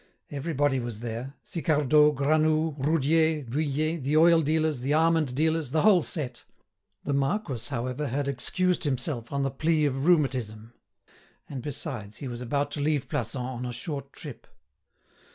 [0.31, 6.01] Everybody was there; Sicardot, Granoux, Roudier, Vuillet, the oil dealers, the almond dealers, the whole
[6.01, 6.43] set.
[7.03, 10.73] The marquis, however, had excused himself on the plea of rheumatism;
[11.47, 14.47] and, besides, he was about to leave Plassans on a short trip.